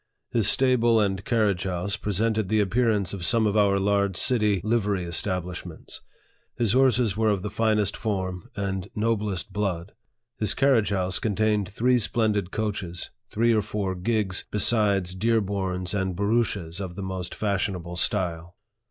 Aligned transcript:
His 0.31 0.49
stable 0.49 0.99
and 0.99 1.23
carriage 1.23 1.61
house 1.65 1.95
presented 1.95 2.49
the 2.49 2.59
appear 2.59 2.89
ance 2.89 3.13
of 3.13 3.23
some 3.23 3.45
of 3.45 3.55
our 3.55 3.77
large 3.77 4.17
city 4.17 4.59
livery 4.63 5.03
establishments. 5.05 6.01
His 6.55 6.73
horses 6.73 7.15
were 7.15 7.29
of 7.29 7.43
the 7.43 7.51
finest 7.51 7.95
form 7.95 8.49
and 8.55 8.87
noblest 8.95 9.53
blood. 9.53 9.93
His 10.39 10.55
carriage 10.55 10.89
house 10.89 11.19
contained 11.19 11.69
three 11.69 11.99
splendid 11.99 12.49
coaches, 12.49 13.11
three 13.29 13.53
or 13.53 13.61
four 13.61 13.93
gigs, 13.93 14.43
besides 14.49 15.13
dearborns 15.13 15.93
and 15.93 16.15
barouches 16.15 16.81
of 16.81 16.95
the 16.95 17.03
most 17.03 17.35
fashionable 17.35 17.95
style. 17.95 18.55